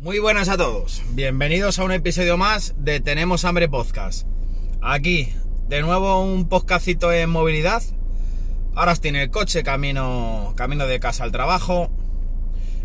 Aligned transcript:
Muy 0.00 0.20
buenas 0.20 0.48
a 0.48 0.56
todos, 0.56 1.02
bienvenidos 1.10 1.80
a 1.80 1.84
un 1.84 1.90
episodio 1.90 2.36
más 2.36 2.72
de 2.78 3.00
Tenemos 3.00 3.44
Hambre 3.44 3.68
Podcast. 3.68 4.28
Aquí, 4.80 5.32
de 5.68 5.82
nuevo 5.82 6.22
un 6.22 6.48
podcastito 6.48 7.12
en 7.12 7.28
movilidad. 7.28 7.82
Ahora 8.76 8.92
estoy 8.92 9.16
el 9.16 9.28
coche, 9.32 9.64
camino, 9.64 10.52
camino 10.56 10.86
de 10.86 11.00
casa 11.00 11.24
al 11.24 11.32
trabajo. 11.32 11.90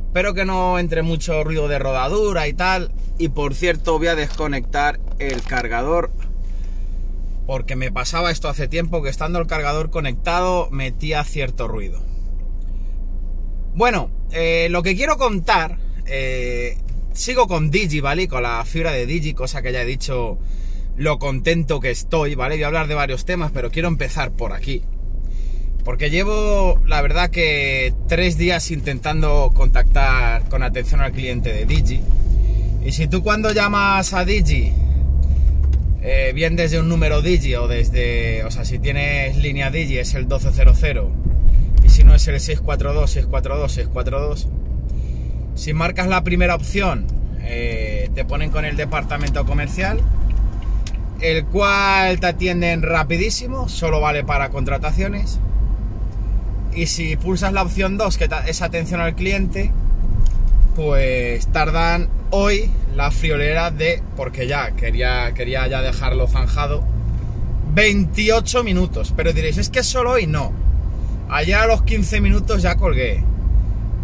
Espero 0.07 0.34
que 0.34 0.44
no 0.44 0.79
entre 0.79 1.04
mucho 1.04 1.44
ruido 1.44 1.68
de 1.68 1.78
rodadura 1.78 2.47
y 2.47 2.54
tal. 2.54 2.92
Y 3.20 3.30
por 3.30 3.54
cierto, 3.54 4.00
voy 4.00 4.08
a 4.08 4.16
desconectar 4.16 5.00
el 5.20 5.44
cargador. 5.44 6.10
Porque 7.46 7.76
me 7.76 7.92
pasaba 7.92 8.32
esto 8.32 8.50
hace 8.50 8.68
tiempo 8.68 9.04
que 9.04 9.10
estando 9.10 9.38
el 9.38 9.46
cargador 9.46 9.92
conectado 9.92 10.68
metía 10.72 11.24
cierto 11.24 11.68
ruido. 11.68 12.02
Bueno, 13.76 14.10
eh, 14.32 14.68
lo 14.72 14.82
que 14.82 14.96
quiero 14.96 15.18
contar 15.18 15.78
eh, 16.08 16.76
sigo 17.14 17.48
con 17.48 17.72
Digi, 17.72 17.99
¿vale? 17.99 18.27
Con 18.27 18.44
la 18.44 18.63
fibra 18.66 18.91
de 18.91 19.05
Digi, 19.05 19.34
cosa 19.34 19.62
que 19.62 19.71
ya 19.71 19.81
he 19.81 19.85
dicho 19.85 20.38
lo 20.95 21.17
contento 21.20 21.80
que 21.80 21.91
estoy, 21.91 22.35
¿vale? 22.35 22.55
Voy 22.55 22.63
a 22.63 22.67
hablar 22.67 22.88
de 22.88 22.95
varios 22.95 23.26
temas, 23.26 23.52
pero 23.52 23.71
quiero 23.71 23.88
empezar 23.88 24.31
por 24.31 24.54
aquí. 24.54 24.84
Porque 25.84 26.09
llevo, 26.09 26.80
la 26.85 27.02
verdad 27.02 27.30
que 27.30 27.94
tres 28.07 28.38
días 28.38 28.71
intentando 28.71 29.52
contactar 29.54 30.48
con 30.49 30.63
atención 30.63 31.02
al 31.02 31.12
cliente 31.12 31.52
de 31.52 31.66
Digi. 31.66 31.99
Y 32.85 32.91
si 32.91 33.07
tú 33.07 33.21
cuando 33.23 33.52
llamas 33.52 34.13
a 34.13 34.23
Digi, 34.23 34.71
eh, 36.02 36.32
bien 36.34 36.55
desde 36.55 36.80
un 36.80 36.90
número 36.90 37.21
Digi 37.21 37.55
o 37.55 37.68
desde, 37.68 38.43
o 38.43 38.52
sea, 38.52 38.66
si 38.66 38.80
tienes 38.80 39.38
línea 39.38 39.71
Digi 39.71 39.98
es 39.98 40.13
el 40.13 40.26
1200 40.26 40.77
y 41.84 41.90
si 41.90 42.04
no 42.04 42.16
es 42.16 42.27
el 42.27 42.40
642, 42.40 43.12
642, 43.12 43.71
642 43.71 44.48
si 45.55 45.73
marcas 45.73 46.07
la 46.07 46.23
primera 46.23 46.55
opción, 46.55 47.07
eh, 47.41 48.09
te 48.16 48.25
ponen 48.25 48.49
con 48.49 48.66
el 48.66 48.75
departamento 48.75 49.45
comercial, 49.45 49.99
el 51.20 51.46
cual 51.46 52.20
te 52.20 52.27
atienden 52.27 52.82
rapidísimo, 52.82 53.70
solo 53.70 54.01
vale 54.01 54.24
para 54.24 54.49
contrataciones. 54.49 55.40
Y 56.76 56.87
si 56.87 57.15
pulsas 57.15 57.54
la 57.54 57.62
opción 57.62 57.98
2, 57.98 58.18
que 58.18 58.29
es 58.48 58.62
atención 58.62 58.99
al 58.99 59.15
cliente, 59.15 59.71
pues 60.76 61.48
tardan 61.48 62.09
hoy 62.31 62.70
la 62.96 63.12
friolera 63.12 63.70
de, 63.70 64.02
porque 64.16 64.48
ya 64.48 64.72
quería, 64.72 65.34
quería 65.34 65.68
ya 65.68 65.81
dejarlo 65.81 66.28
zanjado, 66.28 66.84
28 67.74 68.64
minutos. 68.64 69.14
Pero 69.16 69.34
diréis, 69.34 69.58
es 69.58 69.70
que 69.70 69.84
solo 69.84 70.12
hoy 70.12 70.28
no. 70.28 70.52
Ayer 71.30 71.56
a 71.56 71.68
los 71.68 71.84
15 71.84 72.22
minutos 72.22 72.62
ya 72.64 72.76
colgué. 72.76 73.24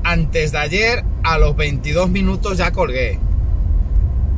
Antes 0.09 0.52
de 0.52 0.57
ayer 0.57 1.03
a 1.21 1.38
los 1.38 1.55
22 1.55 2.09
minutos 2.09 2.57
ya 2.57 2.71
colgué. 2.71 3.19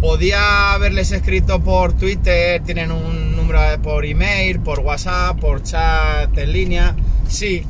Podía 0.01 0.73
haberles 0.73 1.13
escrito 1.13 1.63
por 1.63 1.93
Twitter, 1.93 2.61
tienen 2.61 2.91
un 2.91 3.37
número 3.37 3.81
por 3.81 4.03
email, 4.03 4.59
por 4.59 4.79
WhatsApp, 4.79 5.39
por 5.39 5.63
chat 5.63 6.37
en 6.37 6.51
línea. 6.51 6.93
Sí, 7.29 7.63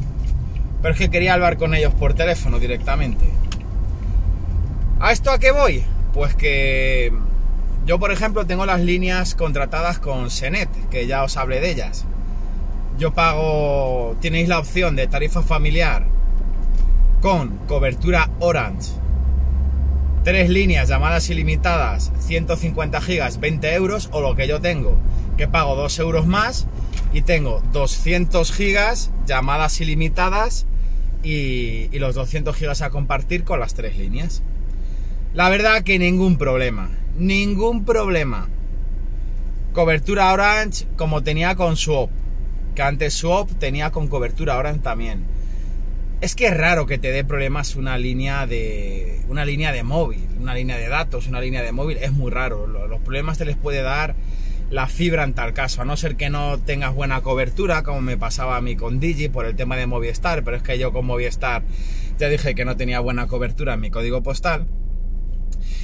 pero 0.81 0.95
es 0.95 0.99
que 0.99 1.11
quería 1.11 1.35
hablar 1.35 1.57
con 1.57 1.75
ellos 1.75 1.93
por 1.93 2.15
teléfono 2.15 2.57
directamente. 2.57 3.25
¿A 4.99 5.11
esto 5.11 5.29
a 5.29 5.37
qué 5.37 5.51
voy? 5.51 5.83
Pues 6.11 6.33
que 6.33 7.13
yo, 7.85 7.99
por 7.99 8.11
ejemplo, 8.11 8.47
tengo 8.47 8.65
las 8.65 8.81
líneas 8.81 9.35
contratadas 9.35 9.99
con 9.99 10.31
Senet, 10.31 10.69
que 10.89 11.05
ya 11.05 11.23
os 11.23 11.37
hablé 11.37 11.59
de 11.59 11.69
ellas. 11.69 12.05
Yo 12.97 13.13
pago, 13.13 14.17
tenéis 14.21 14.47
la 14.47 14.57
opción 14.57 14.95
de 14.95 15.05
tarifa 15.05 15.43
familiar 15.43 16.07
con 17.21 17.57
cobertura 17.67 18.31
Orange 18.39 19.01
tres 20.23 20.49
líneas, 20.49 20.89
llamadas 20.89 21.29
ilimitadas, 21.29 22.11
150 22.19 23.01
gigas, 23.01 23.39
20 23.39 23.73
euros, 23.73 24.09
o 24.11 24.21
lo 24.21 24.35
que 24.35 24.47
yo 24.47 24.61
tengo, 24.61 24.97
que 25.37 25.47
pago 25.47 25.75
2 25.75 25.99
euros 25.99 26.27
más 26.27 26.67
y 27.13 27.21
tengo 27.21 27.63
200 27.73 28.51
gigas, 28.51 29.11
llamadas 29.25 29.81
ilimitadas 29.81 30.67
y, 31.23 31.89
y 31.91 31.99
los 31.99 32.15
200 32.15 32.55
gigas 32.55 32.81
a 32.81 32.89
compartir 32.89 33.43
con 33.43 33.59
las 33.59 33.73
tres 33.73 33.97
líneas. 33.97 34.43
La 35.33 35.49
verdad 35.49 35.83
que 35.83 35.97
ningún 35.97 36.37
problema, 36.37 36.91
ningún 37.17 37.85
problema. 37.85 38.49
Cobertura 39.73 40.31
Orange 40.33 40.85
como 40.97 41.23
tenía 41.23 41.55
con 41.55 41.77
Swap, 41.77 42.09
que 42.75 42.81
antes 42.81 43.13
Swap 43.13 43.49
tenía 43.59 43.91
con 43.91 44.07
cobertura 44.07 44.57
Orange 44.57 44.81
también 44.81 45.40
es 46.21 46.35
que 46.35 46.47
es 46.47 46.55
raro 46.55 46.85
que 46.85 46.99
te 46.99 47.11
dé 47.11 47.25
problemas 47.25 47.75
una 47.75 47.97
línea 47.97 48.45
de 48.45 49.21
una 49.27 49.43
línea 49.43 49.71
de 49.71 49.83
móvil, 49.83 50.27
una 50.39 50.53
línea 50.53 50.77
de 50.77 50.87
datos, 50.87 51.27
una 51.27 51.41
línea 51.41 51.63
de 51.63 51.71
móvil, 51.71 51.97
es 51.97 52.11
muy 52.11 52.29
raro. 52.31 52.67
Los 52.67 53.01
problemas 53.01 53.39
te 53.39 53.45
les 53.45 53.57
puede 53.57 53.81
dar 53.81 54.15
la 54.69 54.87
fibra 54.87 55.23
en 55.23 55.33
tal 55.33 55.53
caso, 55.53 55.81
a 55.81 55.85
no 55.85 55.97
ser 55.97 56.15
que 56.15 56.29
no 56.29 56.59
tengas 56.59 56.93
buena 56.93 57.21
cobertura, 57.21 57.83
como 57.83 58.01
me 58.01 58.17
pasaba 58.17 58.55
a 58.55 58.61
mí 58.61 58.75
con 58.75 58.99
Digi 58.99 59.27
por 59.27 59.45
el 59.45 59.55
tema 59.55 59.75
de 59.75 59.85
Movistar, 59.85 60.43
pero 60.43 60.55
es 60.55 60.63
que 60.63 60.77
yo 60.77 60.93
con 60.93 61.05
Movistar 61.05 61.63
ya 62.17 62.29
dije 62.29 62.55
que 62.55 62.63
no 62.65 62.77
tenía 62.77 62.99
buena 62.99 63.27
cobertura 63.27 63.73
en 63.73 63.81
mi 63.81 63.89
código 63.89 64.21
postal. 64.21 64.67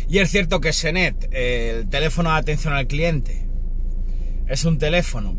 Y 0.08 0.20
es 0.20 0.30
cierto 0.30 0.62
que 0.62 0.72
Senet, 0.72 1.28
el 1.34 1.90
teléfono 1.90 2.32
de 2.32 2.38
atención 2.38 2.74
al 2.74 2.88
cliente, 2.88 3.46
es 4.48 4.64
un 4.64 4.78
teléfono 4.78 5.36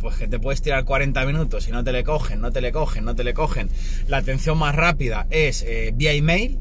pues 0.00 0.16
que 0.16 0.28
te 0.28 0.38
puedes 0.38 0.62
tirar 0.62 0.84
40 0.84 1.24
minutos 1.26 1.68
y 1.68 1.72
no 1.72 1.84
te 1.84 1.92
le 1.92 2.04
cogen, 2.04 2.40
no 2.40 2.52
te 2.52 2.60
le 2.60 2.72
cogen, 2.72 3.04
no 3.04 3.14
te 3.14 3.24
le 3.24 3.34
cogen. 3.34 3.68
La 4.06 4.18
atención 4.18 4.58
más 4.58 4.74
rápida 4.74 5.26
es 5.30 5.62
eh, 5.62 5.92
vía 5.94 6.12
email. 6.12 6.58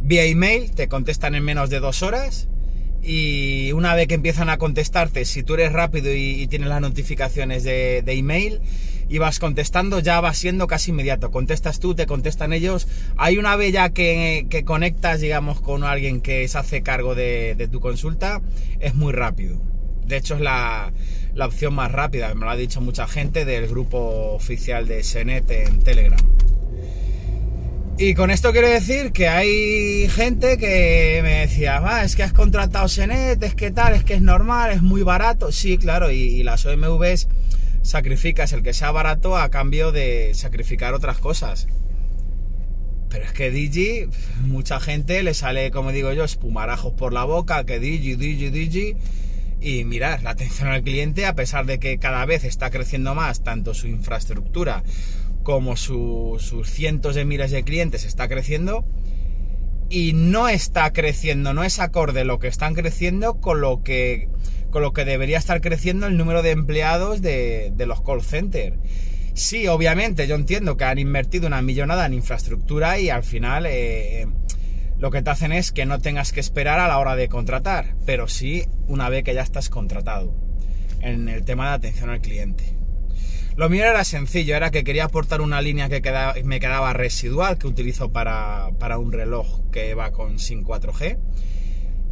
Vía 0.00 0.24
email 0.24 0.72
te 0.72 0.88
contestan 0.88 1.34
en 1.34 1.44
menos 1.44 1.70
de 1.70 1.80
dos 1.80 2.02
horas 2.02 2.48
y 3.02 3.72
una 3.72 3.94
vez 3.94 4.06
que 4.06 4.14
empiezan 4.14 4.48
a 4.48 4.58
contestarte, 4.58 5.24
si 5.24 5.42
tú 5.42 5.54
eres 5.54 5.72
rápido 5.72 6.14
y, 6.14 6.46
tienes 6.46 6.68
las 6.68 6.80
notificaciones 6.80 7.64
de, 7.64 8.02
email 8.06 8.60
y 9.08 9.18
vas 9.18 9.40
contestando, 9.40 9.98
ya 9.98 10.20
va 10.20 10.32
siendo 10.34 10.68
casi 10.68 10.92
inmediato. 10.92 11.32
Contestas 11.32 11.80
tú, 11.80 11.96
te 11.96 12.06
contestan 12.06 12.52
ellos. 12.52 12.86
Hay 13.16 13.38
una 13.38 13.56
vez 13.56 13.72
ya 13.72 13.90
que, 13.90 14.62
conectas, 14.64 15.20
digamos, 15.20 15.60
con 15.60 15.82
alguien 15.82 16.20
que 16.20 16.46
se 16.46 16.58
hace 16.58 16.82
cargo 16.82 17.16
de 17.16 17.68
tu 17.70 17.80
consulta, 17.80 18.40
es 18.78 18.94
muy 18.94 19.12
rápido. 19.12 19.60
De 20.06 20.16
hecho, 20.16 20.34
es 20.34 20.40
la, 20.40 20.92
la 21.34 21.46
opción 21.46 21.74
más 21.74 21.90
rápida, 21.90 22.34
me 22.34 22.44
lo 22.44 22.50
ha 22.50 22.56
dicho 22.56 22.80
mucha 22.80 23.06
gente 23.06 23.44
del 23.44 23.66
grupo 23.66 24.34
oficial 24.34 24.86
de 24.86 25.02
Senet 25.02 25.50
en 25.50 25.78
Telegram. 25.80 26.20
Y 27.98 28.14
con 28.14 28.30
esto 28.30 28.52
quiero 28.52 28.68
decir 28.68 29.12
que 29.12 29.28
hay 29.28 30.08
gente 30.08 30.58
que 30.58 31.20
me 31.22 31.40
decía, 31.40 31.78
va, 31.80 32.02
es 32.04 32.16
que 32.16 32.22
has 32.22 32.32
contratado 32.32 32.88
Senet, 32.88 33.42
es 33.42 33.54
que 33.54 33.70
tal, 33.70 33.94
es 33.94 34.04
que 34.04 34.14
es 34.14 34.22
normal, 34.22 34.72
es 34.72 34.82
muy 34.82 35.02
barato. 35.02 35.52
Sí, 35.52 35.78
claro, 35.78 36.10
y, 36.10 36.42
las 36.42 36.66
OMVs 36.66 37.28
sacrificas 37.82 38.52
el 38.52 38.62
que 38.62 38.72
sea 38.72 38.90
barato 38.90 39.36
a 39.36 39.50
cambio 39.50 39.92
de 39.92 40.32
sacrificar 40.34 40.94
otras 40.94 41.18
cosas. 41.18 41.68
Pero 43.08 43.24
es 43.24 43.32
que 43.32 43.50
Digi, 43.50 44.08
mucha 44.46 44.80
gente 44.80 45.22
le 45.22 45.34
sale, 45.34 45.70
como 45.70 45.92
digo 45.92 46.12
yo, 46.12 46.24
espumarajos 46.24 46.94
por 46.94 47.12
la 47.12 47.24
boca, 47.24 47.64
que 47.64 47.78
Digi, 47.78 48.16
Digi, 48.16 48.50
Digi 48.50 48.96
y 49.62 49.84
mirad, 49.84 50.20
la 50.22 50.30
atención 50.30 50.68
al 50.68 50.82
cliente, 50.82 51.24
a 51.24 51.34
pesar 51.34 51.66
de 51.66 51.78
que 51.78 51.98
cada 51.98 52.26
vez 52.26 52.42
está 52.44 52.70
creciendo 52.70 53.14
más, 53.14 53.44
tanto 53.44 53.74
su 53.74 53.86
infraestructura 53.86 54.82
como 55.44 55.76
sus 55.76 56.70
cientos 56.70 57.14
de 57.14 57.24
miles 57.24 57.50
de 57.52 57.62
clientes 57.62 58.04
está 58.04 58.28
creciendo, 58.28 58.84
y 59.88 60.14
no 60.14 60.48
está 60.48 60.92
creciendo, 60.92 61.54
no 61.54 61.64
es 61.64 61.78
acorde 61.78 62.24
lo 62.24 62.38
que 62.38 62.48
están 62.48 62.74
creciendo 62.74 63.40
con 63.40 63.60
lo 63.60 63.82
que, 63.82 64.28
con 64.70 64.82
lo 64.82 64.92
que 64.92 65.04
debería 65.04 65.38
estar 65.38 65.60
creciendo 65.60 66.06
el 66.06 66.16
número 66.16 66.42
de 66.42 66.50
empleados 66.50 67.22
de, 67.22 67.72
los 67.86 68.00
call 68.02 68.22
centers. 68.22 68.76
Sí, 69.34 69.68
obviamente, 69.68 70.26
yo 70.26 70.34
entiendo 70.34 70.76
que 70.76 70.84
han 70.84 70.98
invertido 70.98 71.46
una 71.46 71.62
millonada 71.62 72.06
en 72.06 72.14
infraestructura 72.14 72.98
y 72.98 73.10
al 73.10 73.22
final 73.22 73.66
eh, 73.66 74.26
lo 75.02 75.10
que 75.10 75.20
te 75.20 75.30
hacen 75.30 75.50
es 75.50 75.72
que 75.72 75.84
no 75.84 75.98
tengas 75.98 76.30
que 76.30 76.38
esperar 76.38 76.78
a 76.78 76.86
la 76.86 76.96
hora 77.00 77.16
de 77.16 77.28
contratar, 77.28 77.96
pero 78.06 78.28
sí 78.28 78.68
una 78.86 79.08
vez 79.08 79.24
que 79.24 79.34
ya 79.34 79.42
estás 79.42 79.68
contratado 79.68 80.32
en 81.00 81.28
el 81.28 81.44
tema 81.44 81.70
de 81.70 81.74
atención 81.74 82.08
al 82.08 82.20
cliente. 82.20 82.76
Lo 83.56 83.68
mío 83.68 83.82
era 83.82 84.04
sencillo, 84.04 84.54
era 84.54 84.70
que 84.70 84.84
quería 84.84 85.06
aportar 85.06 85.40
una 85.40 85.60
línea 85.60 85.88
que 85.88 86.00
me 86.44 86.60
quedaba 86.60 86.92
residual, 86.92 87.58
que 87.58 87.66
utilizo 87.66 88.12
para, 88.12 88.68
un 88.96 89.10
reloj 89.10 89.68
que 89.72 89.94
va 89.94 90.12
con 90.12 90.38
SIM 90.38 90.62
4G. 90.62 91.18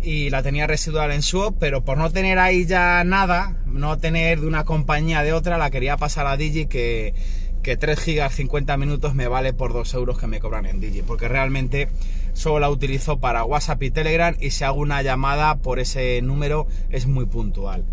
Y 0.03 0.31
la 0.31 0.43
tenía 0.43 0.67
residual 0.67 1.13
en 1.13 1.23
Swap, 1.23 1.55
pero 1.61 1.85
por 1.85 1.97
no 1.97 2.11
tener 2.11 2.41
ahí 2.41 2.67
ya 2.67 3.05
nada, 3.05 3.63
no 3.67 3.99
tener 3.99 4.41
de 4.41 4.49
una 4.49 4.65
compañía 4.65 5.23
de 5.23 5.33
otra, 5.33 5.59
la 5.59 5.71
quería 5.71 5.97
pasar 5.97 6.27
a 6.27 6.37
Digi 6.37 6.67
que, 6.67 7.15
que 7.63 7.77
3 7.77 7.99
gigas 7.99 8.35
50 8.35 8.77
minutos 8.77 9.15
me 9.15 9.29
vale 9.29 9.53
por 9.53 9.73
2 9.73 9.95
euros 9.95 10.19
que 10.19 10.27
me 10.27 10.41
cobran 10.41 10.67
en 10.67 10.81
Digi. 10.81 11.03
Porque 11.03 11.29
realmente 11.29 11.89
solo 12.33 12.61
la 12.61 12.71
utilizo 12.71 13.19
para 13.19 13.45
WhatsApp 13.45 13.83
y 13.83 13.91
Telegram 13.91 14.37
y 14.41 14.51
si 14.51 14.65
hago 14.65 14.81
una 14.81 15.03
llamada 15.03 15.57
por 15.57 15.79
ese 15.79 16.21
número 16.23 16.67
es 16.91 17.07
muy 17.07 17.27
puntual. 17.27 17.85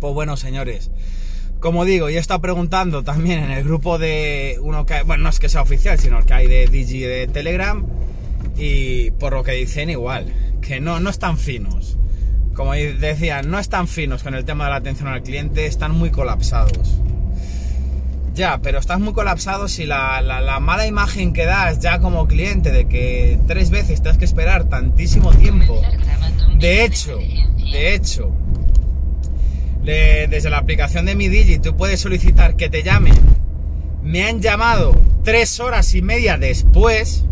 Pues 0.00 0.12
bueno, 0.12 0.36
señores, 0.36 0.90
como 1.60 1.84
digo, 1.84 2.10
ya 2.10 2.18
he 2.18 2.20
estado 2.20 2.40
preguntando 2.40 3.02
también 3.02 3.42
en 3.42 3.50
el 3.50 3.64
grupo 3.64 3.98
de 3.98 4.58
uno 4.60 4.84
que, 4.84 5.02
bueno, 5.02 5.24
no 5.24 5.30
es 5.30 5.38
que 5.38 5.48
sea 5.48 5.62
oficial, 5.62 5.98
sino 5.98 6.18
el 6.18 6.26
que 6.26 6.34
hay 6.34 6.46
de 6.48 6.66
Digi 6.66 7.00
de 7.00 7.26
Telegram 7.26 7.84
y 8.56 9.10
por 9.12 9.32
lo 9.32 9.42
que 9.42 9.52
dicen 9.52 9.90
igual, 9.90 10.32
que 10.60 10.80
no, 10.80 11.00
no 11.00 11.10
están 11.10 11.38
finos. 11.38 11.98
Como 12.54 12.72
decía, 12.72 13.42
no 13.42 13.58
están 13.58 13.86
finos 13.86 14.22
con 14.22 14.34
el 14.34 14.44
tema 14.44 14.64
de 14.64 14.70
la 14.70 14.76
atención 14.76 15.08
al 15.08 15.22
cliente, 15.22 15.66
están 15.66 15.92
muy 15.92 16.10
colapsados. 16.10 17.00
Ya, 18.36 18.60
pero 18.62 18.78
estás 18.78 19.00
muy 19.00 19.14
colapsado 19.14 19.66
si 19.66 19.86
la, 19.86 20.20
la, 20.20 20.60
mala 20.60 20.86
imagen 20.86 21.32
que 21.32 21.46
das 21.46 21.78
ya 21.78 22.00
como 22.00 22.28
cliente 22.28 22.70
de 22.70 22.86
que 22.86 23.38
tres 23.46 23.70
veces 23.70 24.02
te 24.02 24.10
has 24.10 24.18
que 24.18 24.26
esperar 24.26 24.64
tantísimo 24.64 25.32
tiempo. 25.32 25.80
De 26.58 26.84
hecho, 26.84 27.16
de 27.16 27.94
hecho, 27.94 28.30
desde 29.82 30.50
la 30.50 30.58
aplicación 30.58 31.06
de 31.06 31.14
mi 31.14 31.28
Digi 31.28 31.58
tú 31.60 31.78
puedes 31.78 31.98
solicitar 31.98 32.56
que 32.56 32.68
te 32.68 32.82
llamen. 32.82 33.14
Me 34.02 34.28
han 34.28 34.42
llamado 34.42 34.94
tres 35.24 35.58
horas 35.58 35.94
y 35.94 36.02
media 36.02 36.36
después. 36.36 37.24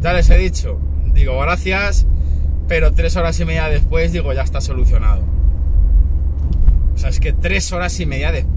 Ya 0.00 0.14
les 0.14 0.30
he 0.30 0.38
dicho, 0.38 0.80
digo 1.12 1.38
gracias, 1.40 2.06
pero 2.68 2.92
tres 2.92 3.16
horas 3.16 3.38
y 3.38 3.44
media 3.44 3.68
después 3.68 4.12
digo 4.12 4.32
ya 4.32 4.44
está 4.44 4.62
solucionado. 4.62 5.22
O 6.94 6.98
sea, 6.98 7.10
es 7.10 7.20
que 7.20 7.34
tres 7.34 7.70
horas 7.72 8.00
y 8.00 8.06
media 8.06 8.32
después. 8.32 8.55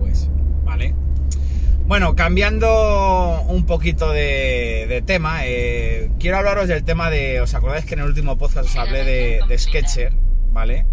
Bueno, 1.89 2.15
cambiando 2.15 3.41
un 3.47 3.65
poquito 3.65 4.11
de, 4.11 5.03
tema, 5.07 5.47
eh, 5.47 6.11
quiero 6.19 6.37
hablaros 6.37 6.67
del 6.67 6.83
tema 6.83 7.09
de. 7.09 7.41
¿Os 7.41 7.55
acordáis 7.55 7.83
que 7.83 7.95
en 7.95 8.01
el 8.01 8.05
último 8.05 8.37
podcast 8.37 8.69
os 8.69 8.75
hablé 8.75 9.03
de, 9.03 9.39
de 9.47 9.57
Sketcher, 9.57 10.13
¿vale? 10.51 10.85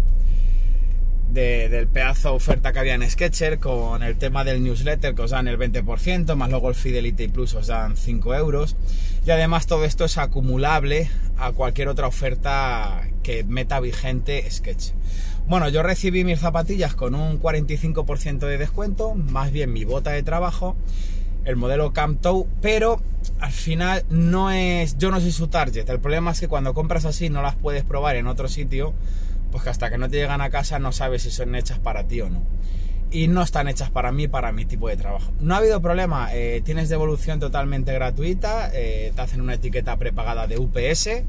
del 1.29 1.87
pedazo 1.87 2.33
oferta 2.33 2.73
que 2.73 2.79
había 2.79 2.95
en 2.95 3.07
Sketcher 3.07 3.59
con 3.59 4.01
el 4.01 4.17
tema 4.17 4.43
del 4.43 4.63
newsletter 4.63 5.13
que 5.13 5.21
os 5.21 5.29
dan 5.29 5.47
el 5.47 5.59
20%, 5.59 6.33
más 6.33 6.49
luego 6.49 6.69
el 6.69 6.73
Fidelity 6.73 7.27
Plus 7.27 7.53
os 7.53 7.67
dan 7.67 7.95
5 7.95 8.33
euros. 8.33 8.75
Y 9.23 9.29
además 9.29 9.67
todo 9.67 9.85
esto 9.85 10.05
es 10.05 10.17
acumulable 10.17 11.11
a 11.37 11.51
cualquier 11.51 11.89
otra 11.89 12.07
oferta 12.07 13.03
que 13.21 13.43
meta 13.43 13.79
vigente 13.79 14.49
Sketch. 14.49 14.93
Bueno, 15.47 15.69
yo 15.69 15.81
recibí 15.81 16.25
mis 16.25 16.41
zapatillas 16.41 16.93
con 16.93 17.15
un 17.15 17.41
45% 17.41 18.39
de 18.39 18.57
descuento, 18.57 19.15
más 19.15 19.49
bien 19.53 19.71
mi 19.71 19.85
bota 19.85 20.11
de 20.11 20.21
trabajo, 20.21 20.75
el 21.45 21.55
modelo 21.55 21.93
Camp 21.93 22.21
pero 22.61 23.01
al 23.39 23.53
final 23.53 24.03
no 24.09 24.51
es, 24.51 24.97
yo 24.97 25.09
no 25.09 25.21
soy 25.21 25.31
su 25.31 25.47
target. 25.47 25.89
El 25.89 26.01
problema 26.01 26.31
es 26.31 26.41
que 26.41 26.49
cuando 26.49 26.73
compras 26.73 27.05
así 27.05 27.29
no 27.29 27.41
las 27.41 27.55
puedes 27.55 27.85
probar 27.85 28.17
en 28.17 28.27
otro 28.27 28.49
sitio 28.49 28.93
pues 29.49 29.63
que 29.63 29.69
hasta 29.69 29.89
que 29.89 29.97
no 29.97 30.09
te 30.09 30.17
llegan 30.17 30.41
a 30.41 30.49
casa 30.49 30.79
no 30.79 30.91
sabes 30.91 31.21
si 31.21 31.31
son 31.31 31.55
hechas 31.55 31.79
para 31.79 32.03
ti 32.03 32.19
o 32.19 32.29
no. 32.29 32.43
Y 33.09 33.29
no 33.29 33.41
están 33.41 33.69
hechas 33.69 33.89
para 33.89 34.11
mí, 34.11 34.27
para 34.27 34.51
mi 34.51 34.65
tipo 34.65 34.89
de 34.89 34.97
trabajo. 34.97 35.31
No 35.39 35.55
ha 35.55 35.59
habido 35.59 35.81
problema, 35.81 36.27
eh, 36.33 36.61
tienes 36.65 36.89
devolución 36.89 37.39
totalmente 37.39 37.93
gratuita, 37.93 38.69
eh, 38.73 39.13
te 39.15 39.21
hacen 39.21 39.39
una 39.39 39.53
etiqueta 39.53 39.95
prepagada 39.95 40.45
de 40.45 40.57
UPS. 40.57 41.23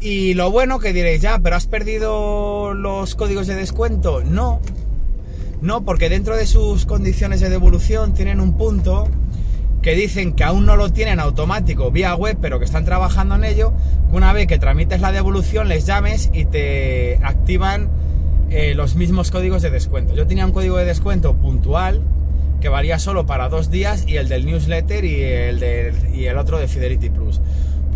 Y 0.00 0.34
lo 0.34 0.50
bueno 0.50 0.78
que 0.78 0.92
diréis, 0.92 1.22
ya, 1.22 1.38
pero 1.38 1.56
has 1.56 1.66
perdido 1.66 2.74
los 2.74 3.14
códigos 3.14 3.46
de 3.46 3.54
descuento. 3.54 4.22
No, 4.22 4.60
no, 5.60 5.84
porque 5.84 6.08
dentro 6.08 6.36
de 6.36 6.46
sus 6.46 6.84
condiciones 6.84 7.40
de 7.40 7.48
devolución 7.48 8.12
tienen 8.12 8.40
un 8.40 8.56
punto 8.56 9.08
que 9.80 9.94
dicen 9.94 10.32
que 10.32 10.44
aún 10.44 10.66
no 10.66 10.76
lo 10.76 10.92
tienen 10.92 11.20
automático 11.20 11.90
vía 11.90 12.14
web, 12.14 12.36
pero 12.40 12.58
que 12.58 12.64
están 12.64 12.84
trabajando 12.84 13.36
en 13.36 13.44
ello, 13.44 13.72
una 14.12 14.32
vez 14.32 14.48
que 14.48 14.58
tramites 14.58 15.00
la 15.00 15.12
devolución 15.12 15.68
les 15.68 15.86
llames 15.86 16.28
y 16.32 16.44
te 16.44 17.18
activan 17.22 17.88
eh, 18.50 18.74
los 18.74 18.96
mismos 18.96 19.30
códigos 19.30 19.62
de 19.62 19.70
descuento. 19.70 20.14
Yo 20.14 20.26
tenía 20.26 20.44
un 20.44 20.52
código 20.52 20.76
de 20.76 20.84
descuento 20.84 21.34
puntual 21.36 22.02
que 22.60 22.68
valía 22.68 22.98
solo 22.98 23.26
para 23.26 23.48
dos 23.48 23.70
días 23.70 24.04
y 24.06 24.16
el 24.16 24.28
del 24.28 24.44
newsletter 24.46 25.04
y 25.04 25.22
el, 25.22 25.94
y 26.14 26.26
el 26.26 26.36
otro 26.36 26.58
de 26.58 26.68
Fidelity 26.68 27.10
Plus. 27.10 27.40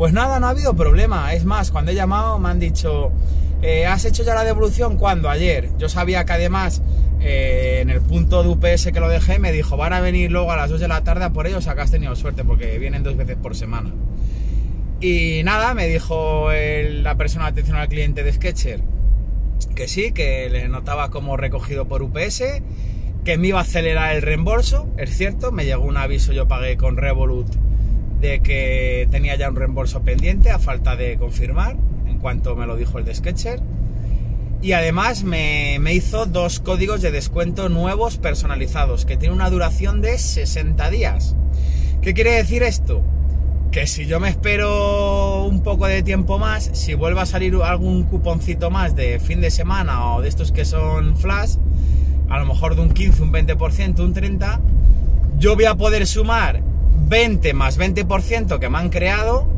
Pues 0.01 0.15
nada, 0.15 0.41
no 0.41 0.47
ha 0.47 0.51
habido 0.51 0.75
problema. 0.75 1.35
Es 1.35 1.45
más, 1.45 1.71
cuando 1.71 1.91
he 1.91 1.95
llamado 1.95 2.39
me 2.39 2.49
han 2.49 2.59
dicho, 2.59 3.13
eh, 3.61 3.85
¿has 3.85 4.07
hecho 4.07 4.23
ya 4.23 4.35
la 4.35 4.45
devolución? 4.45 4.97
¿Cuándo? 4.97 5.29
Ayer. 5.29 5.69
Yo 5.77 5.91
sabía 5.91 6.25
que 6.25 6.33
además 6.33 6.81
eh, 7.21 7.81
en 7.83 7.91
el 7.91 8.01
punto 8.01 8.43
de 8.43 8.49
UPS 8.49 8.93
que 8.95 8.99
lo 8.99 9.11
dejé 9.11 9.39
me 9.39 9.53
dijo, 9.53 9.77
van 9.77 9.93
a 9.93 10.01
venir 10.01 10.33
luego 10.33 10.53
a 10.53 10.57
las 10.57 10.71
2 10.71 10.81
de 10.81 10.89
la 10.89 11.05
tarde 11.05 11.29
por 11.29 11.47
ellos, 11.47 11.59
o 11.59 11.61
sea 11.61 11.75
que 11.75 11.83
has 11.83 11.91
tenido 11.91 12.17
suerte 12.17 12.45
porque 12.45 12.79
vienen 12.79 13.03
dos 13.03 13.15
veces 13.15 13.37
por 13.37 13.55
semana. 13.55 13.91
Y 15.03 15.43
nada, 15.45 15.75
me 15.75 15.87
dijo 15.87 16.49
la 16.51 17.15
persona 17.17 17.45
de 17.45 17.51
atención 17.51 17.77
al 17.77 17.89
cliente 17.89 18.25
de 18.25 18.33
Sketcher 18.33 18.81
que 19.75 19.87
sí, 19.87 20.13
que 20.13 20.49
le 20.49 20.67
notaba 20.69 21.11
como 21.11 21.37
recogido 21.37 21.87
por 21.89 22.03
UPS, 22.03 22.63
que 23.27 23.37
me 23.37 23.49
iba 23.49 23.59
a 23.59 23.63
acelerar 23.65 24.17
el 24.17 24.23
reembolso, 24.23 24.89
es 24.97 25.15
cierto, 25.15 25.53
me 25.53 25.67
llegó 25.67 25.85
un 25.85 25.99
aviso, 25.99 26.33
yo 26.33 26.49
pagué 26.49 26.79
con 26.79 26.97
Revolut 26.97 27.70
de 28.21 28.41
que 28.41 29.09
tenía 29.11 29.37
ya 29.37 29.49
un 29.49 29.57
reembolso 29.57 30.03
pendiente 30.03 30.51
a 30.51 30.59
falta 30.59 30.97
de 30.97 31.17
confirmar, 31.17 31.77
en 32.07 32.19
cuanto 32.19 32.57
me 32.57 32.67
lo 32.67 32.77
dijo 32.77 32.99
el 32.99 33.05
de 33.05 33.15
Sketcher 33.15 33.61
y 34.63 34.73
además 34.73 35.25
me, 35.25 35.79
hizo 35.93 36.27
dos 36.27 36.61
códigos 36.61 37.01
de 37.01 37.11
descuento 37.11 37.69
nuevos 37.71 38.19
personalizados 38.19 39.07
que 39.07 39.17
tienen 39.17 39.37
una 39.37 39.49
duración 39.49 40.03
de 40.03 40.19
60 40.19 40.91
días. 40.91 41.35
¿Qué 42.03 42.13
quiere 42.13 42.33
decir 42.33 42.63
esto? 42.63 43.03
Que 43.73 43.87
si 43.87 44.07
yo 44.07 44.21
me 44.21 44.29
espero 44.29 45.45
un 45.45 45.63
poco 45.63 45.87
de 45.87 46.03
tiempo 46.03 46.39
más, 46.39 46.71
si 46.75 46.93
vuelve 46.93 47.21
a 47.21 47.27
salir 47.27 47.55
algún 47.65 48.03
cuponcito 48.03 48.71
más 48.71 48.95
de 48.95 49.19
fin 49.19 49.41
de 49.41 49.51
semana 49.51 50.15
o 50.15 50.21
de 50.21 50.29
estos 50.29 50.53
que 50.53 50.67
son 50.67 51.17
flash, 51.17 51.55
a 52.29 52.39
lo 52.39 52.45
mejor 52.45 52.75
de 52.75 52.83
un 52.83 52.91
15, 52.91 53.23
un 53.23 53.33
20%, 53.33 54.01
un 54.01 54.15
30%, 54.15 54.61
yo 55.39 55.55
voy 55.55 55.65
a 55.65 55.75
poder 55.75 56.07
sumar 56.07 56.63
20 57.11 57.55
más 57.55 57.77
20% 57.77 58.61
que 58.61 58.69
me 58.71 58.79
han 58.79 58.89
creado 58.89 59.49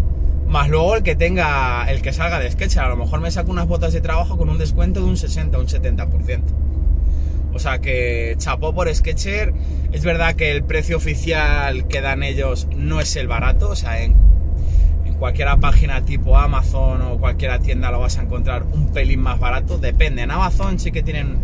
más 0.48 0.70
luego 0.70 0.96
el 0.96 1.02
que 1.02 1.14
tenga, 1.14 1.84
el 1.90 2.00
que 2.02 2.12
salga 2.12 2.38
de 2.38 2.50
Sketcher. 2.50 2.82
A 2.82 2.88
lo 2.88 2.96
mejor 2.96 3.20
me 3.20 3.30
saco 3.30 3.50
unas 3.50 3.68
botas 3.68 3.92
de 3.92 4.00
trabajo 4.00 4.36
con 4.36 4.48
un 4.48 4.58
descuento 4.58 5.00
de 5.00 5.06
un 5.06 5.16
60 5.16 5.56
o 5.56 5.60
un 5.60 5.66
70%. 5.66 6.40
O 7.52 7.58
sea 7.58 7.78
que 7.78 8.34
chapó 8.38 8.74
por 8.74 8.94
Sketcher. 8.94 9.52
Es 9.92 10.02
verdad 10.02 10.34
que 10.34 10.50
el 10.50 10.64
precio 10.64 10.96
oficial 10.96 11.86
que 11.88 12.00
dan 12.00 12.22
ellos 12.22 12.68
no 12.74 13.00
es 13.00 13.16
el 13.16 13.28
barato. 13.28 13.68
O 13.70 13.76
sea, 13.76 14.02
en, 14.02 14.14
en 15.04 15.14
cualquier 15.14 15.48
página 15.58 16.04
tipo 16.04 16.38
Amazon 16.38 17.02
o 17.02 17.18
cualquier 17.18 17.58
tienda 17.60 17.90
lo 17.90 18.00
vas 18.00 18.18
a 18.18 18.22
encontrar 18.22 18.62
un 18.62 18.92
pelín 18.92 19.20
más 19.20 19.38
barato. 19.38 19.76
Depende. 19.78 20.22
En 20.22 20.30
Amazon 20.30 20.78
sí 20.78 20.90
que 20.90 21.02
tienen 21.02 21.36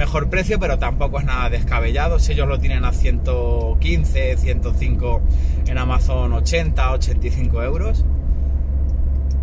mejor 0.00 0.30
precio, 0.30 0.58
pero 0.58 0.78
tampoco 0.78 1.20
es 1.20 1.26
nada 1.26 1.50
descabellado. 1.50 2.18
Si 2.18 2.32
ellos 2.32 2.48
lo 2.48 2.58
tienen 2.58 2.86
a 2.86 2.92
115, 2.92 4.38
105 4.38 5.20
en 5.66 5.76
Amazon 5.76 6.32
80, 6.32 6.92
85 6.92 7.62
euros 7.62 8.04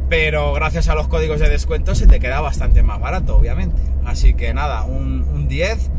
pero 0.09 0.53
gracias 0.53 0.87
a 0.87 0.95
los 0.95 1.07
códigos 1.07 1.39
de 1.39 1.49
descuento 1.49 1.93
se 1.93 2.07
te 2.07 2.19
queda 2.19 2.39
bastante 2.39 2.81
más 2.81 2.99
barato, 2.99 3.35
obviamente. 3.35 3.81
Así 4.05 4.33
que 4.33 4.53
nada, 4.53 4.83
un, 4.83 5.47
10 5.47 5.89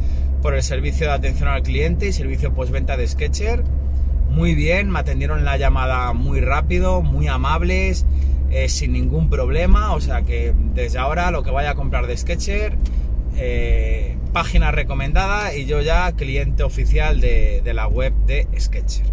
por 0.42 0.54
el 0.54 0.62
servicio 0.62 1.06
de 1.06 1.12
atención 1.12 1.48
al 1.48 1.62
cliente 1.62 2.06
y 2.06 2.12
servicio 2.12 2.52
postventa 2.52 2.96
de 2.96 3.06
Sketcher. 3.06 3.64
Muy 4.30 4.54
bien, 4.54 4.90
me 4.90 4.98
atendieron 4.98 5.44
la 5.44 5.56
llamada 5.56 6.12
muy 6.12 6.40
rápido, 6.40 7.02
muy 7.02 7.28
amables, 7.28 8.06
eh, 8.50 8.68
sin 8.68 8.92
ningún 8.92 9.30
problema. 9.30 9.94
O 9.94 10.00
sea 10.00 10.22
que 10.22 10.54
desde 10.74 10.98
ahora 10.98 11.30
lo 11.30 11.42
que 11.42 11.50
vaya 11.50 11.70
a 11.70 11.74
comprar 11.74 12.06
de 12.06 12.16
Sketcher, 12.16 12.76
eh, 13.36 14.17
página 14.28 14.70
recomendada 14.70 15.54
y 15.54 15.66
yo 15.66 15.80
ya 15.80 16.12
cliente 16.12 16.62
oficial 16.62 17.20
de, 17.20 17.62
la 17.74 17.86
web 17.86 18.12
de 18.26 18.46
Sketcher. 18.58 19.06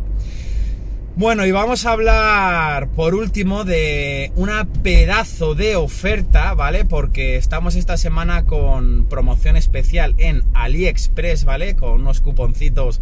Bueno, 1.18 1.46
y 1.46 1.52
vamos 1.52 1.86
a 1.86 1.94
hablar 1.94 2.90
por 2.90 3.16
último 3.16 3.64
de 3.64 4.34
una 4.36 4.66
pedazo 4.84 5.56
de 5.56 5.78
oferta, 5.78 6.54
¿vale? 6.56 6.84
Porque 6.84 7.38
estamos 7.38 7.76
esta 7.76 7.96
semana 7.96 8.46
con 8.46 9.06
promoción 9.06 9.56
especial 9.56 10.14
en 10.18 10.44
AliExpress, 10.54 11.46
¿vale? 11.46 11.78
Con 11.78 12.02
unos 12.02 12.20
cuponcitos 12.20 13.00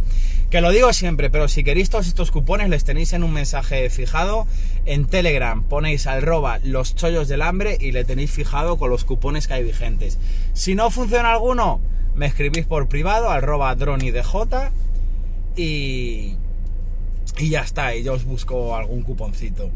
que 0.53 0.61
lo 0.61 0.69
digo 0.69 0.93
siempre, 0.93 1.31
pero 1.31 1.47
si 1.47 1.63
queréis 1.63 1.89
todos 1.89 2.05
estos 2.05 2.29
cupones 2.29 2.69
les 2.69 2.83
tenéis 2.83 3.13
en 3.13 3.23
un 3.23 3.33
mensaje 3.33 3.89
fijado 3.89 4.45
en 4.85 5.05
Telegram, 5.05 5.63
ponéis 5.63 6.05
al 6.05 6.21
roba 6.21 6.59
los 6.63 6.93
chollos 6.93 7.27
del 7.27 7.41
hambre 7.41 7.75
y 7.79 7.91
le 7.91 8.05
tenéis 8.05 8.29
fijado 8.29 8.77
con 8.77 8.91
los 8.91 9.03
cupones 9.03 9.47
que 9.47 9.55
hay 9.55 9.63
vigentes. 9.63 10.19
Si 10.53 10.75
no 10.75 10.91
funciona 10.91 11.31
alguno, 11.31 11.81
me 12.15 12.25
escribís 12.25 12.65
por 12.65 12.87
privado 12.87 13.29
al 13.29 13.41
roba 13.41 13.73
dronidj 13.75 14.15
y 15.55 16.35
y 17.37 17.49
ya 17.49 17.61
está, 17.61 17.95
y 17.95 18.03
yo 18.03 18.13
os 18.13 18.25
busco 18.25 18.75
algún 18.75 19.01
cuponcito. 19.01 19.71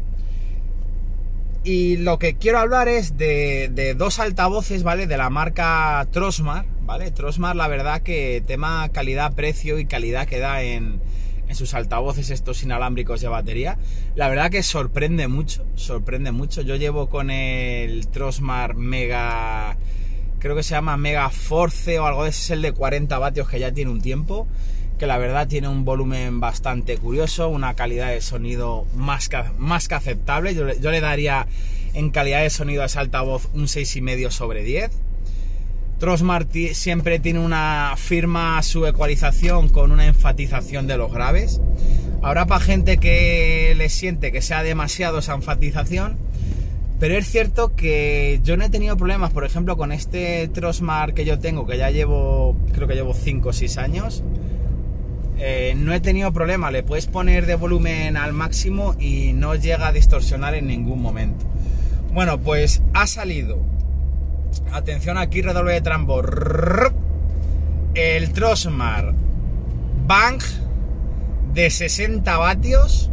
Y 1.64 1.96
lo 1.98 2.18
que 2.18 2.34
quiero 2.34 2.58
hablar 2.58 2.88
es 2.88 3.18
de, 3.18 3.94
dos 3.96 4.20
altavoces, 4.20 4.82
¿vale? 4.82 5.06
De 5.06 5.16
la 5.16 5.28
marca 5.28 6.06
Trosmar, 6.12 6.66
¿vale? 6.82 7.10
Trosmar, 7.10 7.56
la 7.56 7.68
verdad 7.68 8.02
que 8.02 8.42
tema 8.46 8.88
calidad-precio 8.90 9.78
y 9.78 9.86
calidad 9.86 10.26
que 10.26 10.38
da 10.38 10.62
en, 10.62 11.00
en 11.48 11.54
sus 11.54 11.74
altavoces 11.74 12.30
estos 12.30 12.62
inalámbricos 12.62 13.20
de 13.20 13.28
batería. 13.28 13.76
La 14.14 14.28
verdad 14.28 14.50
que 14.50 14.62
sorprende 14.62 15.26
mucho, 15.26 15.66
sorprende 15.74 16.30
mucho. 16.30 16.62
Yo 16.62 16.76
llevo 16.76 17.08
con 17.08 17.30
el 17.30 18.06
Trosmar 18.06 18.74
Mega, 18.74 19.76
creo 20.38 20.56
que 20.56 20.62
se 20.62 20.74
llama 20.74 20.96
Mega 20.96 21.30
Force 21.30 21.98
o 21.98 22.06
algo 22.06 22.24
de 22.24 22.30
ese, 22.30 22.42
es 22.42 22.50
el 22.50 22.62
de 22.62 22.72
40 22.72 23.18
vatios 23.18 23.48
que 23.48 23.58
ya 23.58 23.72
tiene 23.72 23.90
un 23.90 24.00
tiempo 24.00 24.46
que 24.98 25.06
la 25.06 25.16
verdad 25.16 25.46
tiene 25.46 25.68
un 25.68 25.84
volumen 25.84 26.40
bastante 26.40 26.98
curioso, 26.98 27.48
una 27.48 27.74
calidad 27.74 28.10
de 28.10 28.20
sonido 28.20 28.84
más 28.96 29.28
que, 29.28 29.38
más 29.56 29.88
que 29.88 29.94
aceptable. 29.94 30.54
Yo, 30.54 30.64
le 30.64 31.00
daría 31.00 31.46
en 31.94 32.10
calidad 32.10 32.42
de 32.42 32.50
sonido 32.50 32.82
a 32.82 32.86
ese 32.86 32.98
altavoz 32.98 33.48
un 33.54 33.62
6,5 33.64 34.30
sobre 34.30 34.64
10. 34.64 34.90
Trosmar 35.98 36.46
siempre 36.72 37.18
tiene 37.18 37.38
una 37.38 37.94
firma 37.96 38.62
su 38.62 38.86
ecualización 38.86 39.68
con 39.68 39.92
una 39.92 40.06
enfatización 40.06 40.86
de 40.86 40.96
los 40.96 41.12
graves. 41.12 41.60
Habrá 42.22 42.46
para 42.46 42.60
gente 42.60 42.98
que 42.98 43.74
le 43.76 43.88
siente 43.88 44.32
que 44.32 44.42
sea 44.42 44.62
demasiado 44.64 45.20
esa 45.20 45.34
enfatización, 45.34 46.18
pero 46.98 47.14
es 47.16 47.30
cierto 47.30 47.74
que 47.74 48.40
yo 48.42 48.56
no 48.56 48.64
he 48.64 48.70
tenido 48.70 48.96
problemas, 48.96 49.32
por 49.32 49.44
ejemplo, 49.44 49.76
con 49.76 49.92
este 49.92 50.48
Trosmar 50.48 51.14
que 51.14 51.24
yo 51.24 51.38
tengo, 51.38 51.66
que 51.66 51.78
ya 51.78 51.90
llevo, 51.90 52.56
creo 52.72 52.88
que 52.88 52.94
llevo 52.94 53.14
5 53.14 53.48
o 53.48 53.52
6 53.52 53.78
años, 53.78 54.24
eh, 55.38 55.74
no 55.76 55.92
he 55.92 56.00
tenido 56.00 56.32
problema, 56.32 56.70
le 56.70 56.82
puedes 56.82 57.06
poner 57.06 57.46
de 57.46 57.54
volumen 57.54 58.16
al 58.16 58.32
máximo 58.32 58.96
y 58.98 59.32
no 59.32 59.54
llega 59.54 59.88
a 59.88 59.92
distorsionar 59.92 60.54
en 60.54 60.66
ningún 60.66 61.00
momento. 61.00 61.46
Bueno, 62.12 62.38
pues 62.38 62.82
ha 62.94 63.06
salido 63.06 63.62
Atención 64.72 65.18
aquí, 65.18 65.42
redoble 65.42 65.74
de 65.74 65.80
tambor. 65.80 66.92
El 67.94 68.32
Trosmar 68.32 69.14
Bang 70.06 70.40
de 71.52 71.70
60 71.70 72.36
vatios 72.36 73.10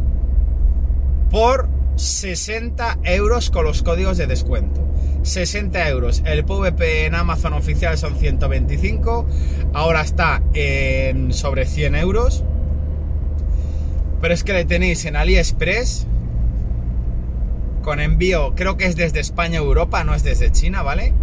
por 1.30 1.68
60 1.96 2.98
euros 3.04 3.50
con 3.50 3.64
los 3.64 3.82
códigos 3.82 4.16
de 4.16 4.26
descuento. 4.26 4.82
60 5.22 5.88
euros. 5.88 6.22
El 6.24 6.44
PVP 6.44 7.06
en 7.06 7.14
Amazon 7.14 7.52
oficial 7.52 7.98
son 7.98 8.16
125. 8.16 9.26
Ahora 9.72 10.02
está 10.02 10.42
en 10.54 11.32
sobre 11.32 11.66
100 11.66 11.96
euros. 11.96 12.44
Pero 14.20 14.32
es 14.32 14.44
que 14.44 14.52
le 14.52 14.64
tenéis 14.64 15.04
en 15.04 15.16
AliExpress. 15.16 16.06
Con 17.82 18.00
envío, 18.00 18.54
creo 18.54 18.76
que 18.76 18.86
es 18.86 18.96
desde 18.96 19.20
España 19.20 19.58
Europa, 19.58 20.04
no 20.04 20.14
es 20.14 20.22
desde 20.22 20.50
China, 20.50 20.82
¿vale? 20.82 21.14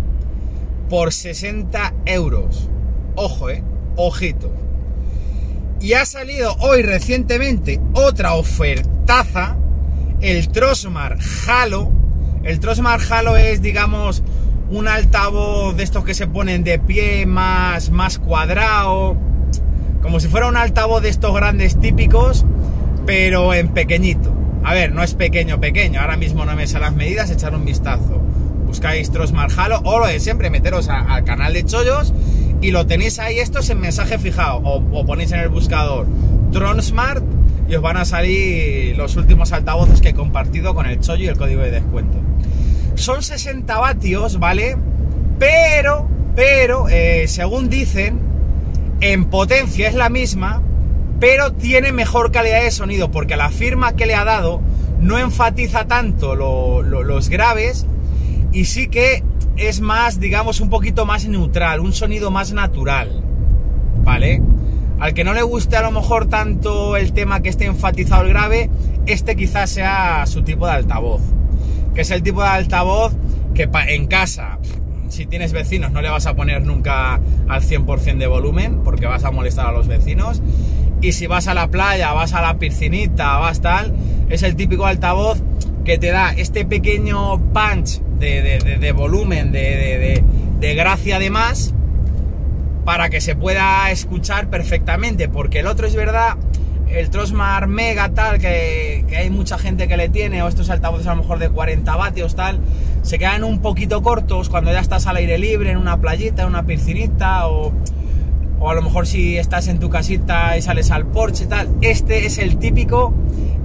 por 0.94 1.12
60 1.12 1.92
euros. 2.06 2.70
Ojo, 3.16 3.50
eh, 3.50 3.64
ojito. 3.96 4.52
Y 5.82 5.94
ha 5.94 6.06
salido 6.06 6.56
hoy 6.60 6.84
recientemente 6.84 7.80
otra 7.94 8.36
ofertaza, 8.36 9.58
el 10.24 10.48
Trosmar 10.50 11.18
Halo. 11.48 11.92
El 12.44 12.60
Trosmar 12.60 13.00
Halo 13.10 13.38
es, 13.38 13.62
digamos, 13.62 14.24
un 14.70 14.88
altavoz 14.88 15.76
de 15.76 15.84
estos 15.84 16.06
que 16.06 16.14
se 16.14 16.28
ponen 16.28 16.64
de 16.64 16.80
pie 16.80 17.26
más, 17.26 17.92
más 17.92 18.18
cuadrado, 18.18 19.18
como 20.02 20.20
si 20.20 20.30
fuera 20.30 20.48
un 20.48 20.58
altavoz 20.58 21.02
de 21.02 21.10
estos 21.10 21.36
grandes 21.36 21.80
típicos, 21.80 22.46
pero 23.06 23.54
en 23.54 23.68
pequeñito. 23.70 24.34
A 24.64 24.74
ver, 24.74 24.94
no 24.94 25.04
es 25.04 25.14
pequeño, 25.14 25.60
pequeño, 25.60 26.00
ahora 26.00 26.16
mismo 26.16 26.46
no 26.46 26.56
me 26.56 26.68
salen 26.68 26.88
las 26.88 26.96
medidas, 26.96 27.30
echar 27.30 27.54
un 27.54 27.66
vistazo 27.66 28.22
buscáis 28.74 29.12
Trosmar 29.12 29.52
Halo 29.56 29.82
o 29.84 30.00
lo 30.00 30.08
de 30.08 30.20
siempre, 30.20 30.50
meteros 30.50 30.90
al 30.90 31.24
canal 31.26 31.54
de 31.54 31.64
Chollos 31.64 32.12
y 32.60 32.72
lo 32.72 32.88
tenéis 32.88 33.20
ahí, 33.20 33.38
esto 33.38 33.60
es 33.60 33.70
en 33.70 33.80
mensaje 33.80 34.18
fijado 34.18 34.58
o, 34.64 35.06
ponéis 35.06 35.32
en 35.32 35.42
el 35.42 35.50
buscador 35.50 36.08
Tronsmart 36.52 37.24
y 37.68 37.76
os 37.76 37.82
van 37.82 37.98
a 37.98 38.06
salir 38.06 38.98
los 38.98 39.16
últimos 39.16 39.52
altavoces 39.52 40.02
que 40.02 40.10
he 40.10 40.14
compartido 40.14 40.76
con 40.76 40.86
el 40.86 41.00
Chollo 41.00 41.24
y 41.24 41.28
el 41.28 41.38
código 41.38 41.62
de 41.62 41.72
descuento. 41.72 42.18
Son 42.96 43.24
60 43.24 43.78
vatios, 43.78 44.40
¿vale? 44.40 44.78
Pero, 45.40 46.08
pero, 46.36 46.88
eh, 46.90 47.26
según 47.28 47.70
dicen, 47.70 48.20
en 49.02 49.26
potencia 49.26 49.88
es 49.88 49.96
la 49.96 50.10
misma, 50.10 50.62
pero 51.20 51.54
tiene 51.54 51.92
mejor 51.92 52.32
calidad 52.32 52.64
de 52.64 52.72
sonido, 52.72 53.12
porque 53.12 53.36
la 53.36 53.50
firma 53.50 53.94
que 53.94 54.06
le 54.06 54.16
ha 54.16 54.24
dado 54.24 54.62
no 55.00 55.18
enfatiza 55.18 55.86
tanto 55.86 56.36
los 56.36 57.30
graves 57.30 57.86
y 58.52 58.66
sí 58.66 58.88
que 58.88 59.24
es 59.58 59.82
más, 59.82 60.20
digamos, 60.20 60.62
un 60.62 60.70
poquito 60.70 61.06
más 61.06 61.26
neutral, 61.26 61.80
un 61.80 61.94
sonido 61.94 62.32
más 62.32 62.54
natural, 62.54 63.24
¿vale? 64.04 64.42
Al 65.00 65.14
que 65.14 65.24
no 65.24 65.34
le 65.34 65.42
guste 65.42 65.76
a 65.76 65.82
lo 65.82 65.92
mejor 65.92 66.28
tanto 66.28 66.96
el 66.96 67.14
tema 67.14 67.42
que 67.42 67.50
esté 67.50 67.66
enfatizado 67.66 68.24
el 68.24 68.30
grave, 68.30 68.70
este 69.06 69.36
quizás 69.36 69.70
sea 69.70 70.26
su 70.26 70.44
tipo 70.44 70.66
de 70.66 70.74
altavoz, 70.74 71.22
que 71.94 72.02
es 72.02 72.12
el 72.12 72.24
tipo 72.24 72.42
de 72.42 72.48
altavoz 72.48 73.14
que 73.54 73.70
en 73.88 74.08
casa, 74.08 74.60
si 75.10 75.26
tienes 75.26 75.52
vecinos, 75.52 75.92
no 75.92 76.02
le 76.02 76.10
vas 76.10 76.26
a 76.26 76.36
poner 76.36 76.66
nunca 76.66 77.20
al 77.48 77.62
100% 77.62 78.18
de 78.18 78.28
volumen, 78.28 78.82
porque 78.84 79.06
vas 79.06 79.24
a 79.24 79.32
molestar 79.32 79.68
a 79.68 79.72
los 79.72 79.88
vecinos, 79.88 80.42
y 81.02 81.12
si 81.12 81.28
vas 81.28 81.48
a 81.48 81.54
la 81.54 81.68
playa, 81.68 82.14
vas 82.14 82.34
a 82.34 82.42
la 82.42 82.58
piscinita, 82.58 83.38
vas 83.38 83.62
tal, 83.62 83.94
es 84.30 84.42
el 84.42 84.56
típico 84.56 84.86
altavoz 84.86 85.44
que 85.84 85.98
te 85.98 86.12
da 86.12 86.32
este 86.32 86.66
pequeño 86.66 87.38
punch 87.52 88.02
de, 88.20 88.94
volumen, 88.96 89.52
de, 89.52 90.74
gracia 90.76 91.20
de 91.20 91.30
más, 91.30 91.74
para 92.86 93.10
que 93.10 93.22
se 93.22 93.36
pueda 93.36 93.90
escuchar 93.92 94.50
perfectamente, 94.50 95.30
porque 95.30 95.60
el 95.60 95.68
otro 95.68 95.88
es 95.88 95.96
verdad, 95.96 96.38
el 96.90 97.10
Trosmar 97.10 97.68
Mega 97.68 98.10
tal, 98.10 98.40
que, 98.40 99.06
hay 99.18 99.30
mucha 99.30 99.58
gente 99.58 99.88
que 99.88 99.98
le 99.98 100.10
tiene, 100.10 100.44
o 100.44 100.48
estos 100.48 100.70
altavoces 100.70 101.08
a 101.08 101.16
lo 101.16 101.22
mejor 101.22 101.40
de 101.40 101.50
40 101.50 101.96
vatios 101.96 102.36
tal, 102.36 102.60
se 103.02 103.18
quedan 103.18 103.44
un 103.44 103.60
poquito 103.60 104.02
cortos 104.02 104.50
cuando 104.50 104.72
ya 104.72 104.80
estás 104.80 105.08
al 105.08 105.18
aire 105.18 105.38
libre, 105.38 105.72
en 105.72 105.78
una 105.78 106.00
playita, 106.00 106.44
en 106.44 106.50
una 106.50 106.66
piscinita, 106.66 107.48
o, 107.48 107.74
o 108.60 108.70
a 108.70 108.74
lo 108.74 108.82
mejor 108.82 109.08
si 109.08 109.38
estás 109.38 109.68
en 109.68 109.80
tu 109.80 109.90
casita 109.90 110.58
y 110.58 110.62
sales 110.62 110.92
al 110.92 111.06
porche 111.06 111.46
tal. 111.46 111.70
Este 111.82 112.26
es 112.26 112.38
el 112.38 112.58
típico 112.58 113.14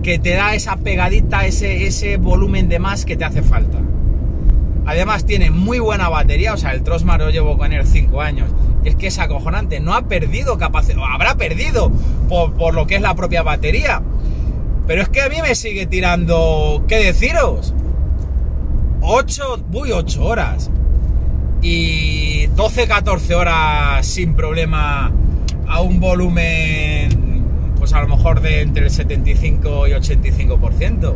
que 0.02 0.18
te 0.18 0.34
da 0.34 0.54
esa 0.54 0.76
pegadita, 0.76 1.44
ese, 1.44 1.86
ese 1.86 2.16
volumen 2.16 2.68
de 2.68 2.78
más 2.78 3.04
que 3.04 3.16
te 3.16 3.24
hace 3.24 3.42
falta. 3.42 3.78
Además 4.86 5.26
tiene 5.26 5.50
muy 5.50 5.80
buena 5.80 6.08
batería, 6.08 6.54
o 6.54 6.56
sea, 6.56 6.72
el 6.72 6.82
Trosmar 6.82 7.20
lo 7.20 7.30
llevo 7.30 7.58
con 7.58 7.74
él 7.74 7.86
5 7.86 8.22
años. 8.22 8.50
Es 8.84 8.96
que 8.96 9.08
es 9.08 9.18
acojonante, 9.18 9.80
no 9.80 9.94
ha 9.94 10.02
perdido 10.02 10.56
capacidad, 10.58 11.02
habrá 11.10 11.36
perdido 11.36 11.90
por, 12.28 12.74
lo 12.74 12.86
que 12.86 12.96
es 12.96 13.02
la 13.02 13.14
propia 13.14 13.42
batería. 13.42 14.02
Pero 14.86 15.02
es 15.02 15.08
que 15.08 15.20
a 15.20 15.28
mí 15.28 15.36
me 15.42 15.54
sigue 15.54 15.86
tirando, 15.86 16.84
¿qué 16.88 16.96
deciros? 16.96 17.74
8, 19.02 19.64
uy, 19.72 19.92
8 19.92 20.24
horas. 20.24 20.70
Y 21.60 22.46
12, 22.46 22.86
14 22.86 23.34
horas 23.34 24.06
sin 24.06 24.34
problema 24.34 25.12
a 25.66 25.80
un 25.80 26.00
volumen, 26.00 27.44
pues 27.78 27.92
a 27.92 28.00
lo 28.00 28.08
mejor 28.08 28.40
de 28.40 28.62
entre 28.62 28.84
el 28.84 28.90
75 28.90 29.88
y 29.88 29.90
85%. 29.90 31.14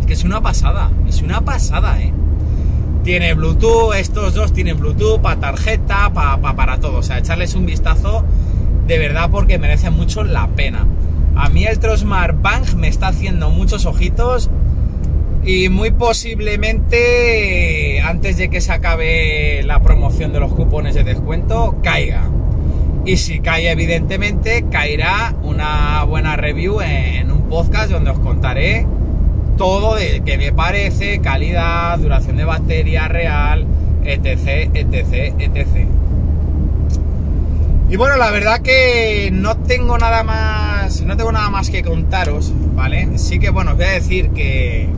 Es 0.00 0.06
que 0.06 0.12
es 0.14 0.24
una 0.24 0.40
pasada, 0.40 0.90
es 1.08 1.20
una 1.20 1.42
pasada, 1.42 2.00
¿eh? 2.00 2.12
Tiene 3.04 3.34
Bluetooth, 3.34 3.94
estos 3.94 4.34
dos 4.34 4.52
tienen 4.52 4.78
Bluetooth 4.78 5.20
para 5.20 5.40
tarjeta, 5.40 6.12
para 6.12 6.78
todo. 6.78 6.98
O 6.98 7.02
sea, 7.02 7.18
echarles 7.18 7.54
un 7.54 7.66
vistazo 7.66 8.24
de 8.86 8.98
verdad 8.98 9.28
porque 9.30 9.58
merece 9.58 9.90
mucho 9.90 10.22
la 10.22 10.46
pena. 10.48 10.86
A 11.34 11.48
mí 11.48 11.64
el 11.64 11.80
Trosmar 11.80 12.40
Bang 12.40 12.74
me 12.76 12.88
está 12.88 13.08
haciendo 13.08 13.50
muchos 13.50 13.86
ojitos 13.86 14.50
y 15.44 15.68
muy 15.68 15.90
posiblemente 15.90 18.00
antes 18.00 18.36
de 18.36 18.50
que 18.50 18.60
se 18.60 18.70
acabe 18.70 19.64
la 19.64 19.82
promoción 19.82 20.32
de 20.32 20.38
los 20.38 20.54
cupones 20.54 20.94
de 20.94 21.02
descuento 21.02 21.78
caiga. 21.82 22.30
Y 23.04 23.16
si 23.16 23.40
cae 23.40 23.68
evidentemente 23.68 24.66
caerá 24.70 25.34
una 25.42 26.04
buena 26.04 26.36
review 26.36 26.80
en 26.80 27.32
un 27.32 27.48
podcast 27.48 27.90
donde 27.90 28.10
os 28.10 28.20
contaré 28.20 28.86
todo 29.62 29.94
de 29.94 30.22
que 30.24 30.38
me 30.38 30.52
parece, 30.52 31.20
calidad, 31.20 31.96
duración 31.96 32.36
de 32.36 32.44
batería 32.44 33.06
real, 33.06 33.64
etc, 34.04 34.68
etc, 34.74 35.34
etc. 35.38 35.66
Y 37.88 37.94
bueno, 37.94 38.16
la 38.16 38.32
verdad 38.32 38.60
que 38.60 39.30
no 39.32 39.56
tengo 39.58 39.96
nada 39.98 40.24
más, 40.24 41.02
no 41.02 41.16
tengo 41.16 41.30
nada 41.30 41.48
más 41.48 41.70
que 41.70 41.84
contaros, 41.84 42.52
¿vale? 42.74 43.16
Sí 43.18 43.38
que 43.38 43.50
bueno, 43.50 43.70
os 43.70 43.76
voy 43.76 43.86
a 43.86 43.90
decir 43.90 44.30
que 44.30 44.88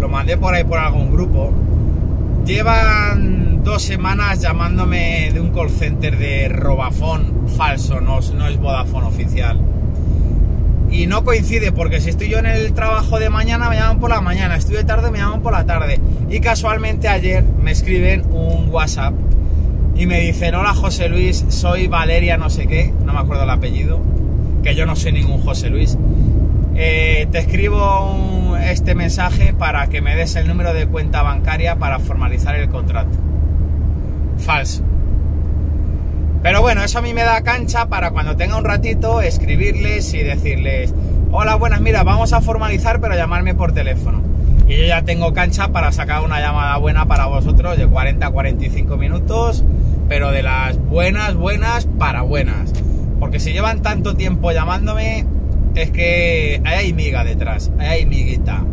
lo 0.00 0.08
mandé 0.08 0.38
por 0.38 0.54
ahí 0.54 0.64
por 0.64 0.78
algún 0.78 1.12
grupo. 1.12 1.52
Llevan 2.46 3.62
dos 3.64 3.82
semanas 3.82 4.40
llamándome 4.40 5.30
de 5.30 5.42
un 5.42 5.50
call 5.50 5.68
center 5.68 6.16
de 6.16 6.48
Robafón 6.48 7.50
falso, 7.54 8.00
no, 8.00 8.20
no 8.20 8.48
es 8.48 8.56
Vodafone 8.58 9.08
oficial 9.08 9.60
y 10.96 11.06
no 11.06 11.24
coincide 11.24 11.72
porque 11.72 12.00
si 12.00 12.08
estoy 12.08 12.30
yo 12.30 12.38
en 12.38 12.46
el 12.46 12.72
trabajo 12.72 13.18
de 13.18 13.28
mañana 13.28 13.68
me 13.68 13.76
llaman 13.76 14.00
por 14.00 14.08
la 14.08 14.22
mañana, 14.22 14.56
estoy 14.56 14.76
de 14.76 14.84
tarde 14.84 15.10
me 15.10 15.18
llaman 15.18 15.42
por 15.42 15.52
la 15.52 15.66
tarde 15.66 16.00
y 16.30 16.40
casualmente 16.40 17.06
ayer 17.06 17.44
me 17.44 17.70
escriben 17.70 18.24
un 18.30 18.70
WhatsApp 18.70 19.12
y 19.94 20.06
me 20.06 20.20
dicen 20.20 20.54
hola 20.54 20.72
José 20.74 21.10
Luis, 21.10 21.44
soy 21.48 21.86
Valeria 21.86 22.38
no 22.38 22.48
sé 22.48 22.66
qué, 22.66 22.94
no 23.04 23.12
me 23.12 23.18
acuerdo 23.18 23.44
el 23.44 23.50
apellido, 23.50 24.00
que 24.62 24.74
yo 24.74 24.86
no 24.86 24.96
soy 24.96 25.12
ningún 25.12 25.40
José 25.42 25.68
Luis. 25.68 25.98
Eh, 26.78 27.26
te 27.30 27.38
escribo 27.38 28.56
este 28.62 28.94
mensaje 28.94 29.52
para 29.52 29.88
que 29.88 30.00
me 30.00 30.16
des 30.16 30.34
el 30.36 30.48
número 30.48 30.72
de 30.72 30.86
cuenta 30.86 31.22
bancaria 31.22 31.76
para 31.76 31.98
formalizar 31.98 32.56
el 32.56 32.68
contrato. 32.68 33.10
Falso. 34.38 34.82
Pero 36.42 36.60
bueno, 36.60 36.82
eso 36.82 36.98
a 36.98 37.02
mí 37.02 37.12
me 37.12 37.22
da 37.22 37.42
cancha 37.42 37.86
para 37.86 38.10
cuando 38.10 38.36
tenga 38.36 38.56
un 38.56 38.64
ratito 38.64 39.20
escribirles 39.20 40.14
y 40.14 40.22
decirles, 40.22 40.94
hola, 41.32 41.56
buenas, 41.56 41.80
mira, 41.80 42.02
vamos 42.02 42.32
a 42.32 42.40
formalizar, 42.40 43.00
pero 43.00 43.14
llamarme 43.14 43.54
por 43.54 43.72
teléfono. 43.72 44.22
Y 44.68 44.76
yo 44.76 44.84
ya 44.84 45.02
tengo 45.02 45.32
cancha 45.32 45.68
para 45.68 45.92
sacar 45.92 46.22
una 46.22 46.40
llamada 46.40 46.76
buena 46.76 47.06
para 47.06 47.26
vosotros 47.26 47.76
de 47.76 47.86
40 47.86 48.26
a 48.26 48.30
45 48.30 48.96
minutos, 48.96 49.64
pero 50.08 50.30
de 50.30 50.42
las 50.42 50.78
buenas, 50.78 51.34
buenas 51.34 51.86
para 51.98 52.22
buenas. 52.22 52.72
Porque 53.20 53.40
si 53.40 53.52
llevan 53.52 53.82
tanto 53.82 54.14
tiempo 54.14 54.52
llamándome, 54.52 55.24
es 55.74 55.90
que 55.90 56.60
hay 56.64 56.92
miga 56.92 57.24
detrás, 57.24 57.70
hay 57.78 58.06
miguita. 58.06 58.64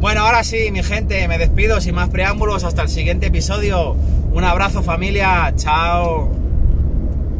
Bueno, 0.00 0.22
ahora 0.22 0.44
sí, 0.44 0.70
mi 0.72 0.82
gente, 0.82 1.26
me 1.26 1.38
despido 1.38 1.80
sin 1.80 1.94
más 1.94 2.10
preámbulos. 2.10 2.64
Hasta 2.64 2.82
el 2.82 2.88
siguiente 2.88 3.26
episodio. 3.26 3.96
Un 4.32 4.44
abrazo 4.44 4.82
familia, 4.82 5.52
chao. 5.56 6.45